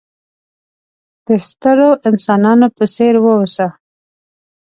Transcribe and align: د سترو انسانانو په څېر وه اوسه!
د 1.25 1.27
سترو 1.47 1.89
انسانانو 2.09 2.67
په 2.77 2.85
څېر 2.95 3.15
وه 3.23 3.33
اوسه! 3.39 3.67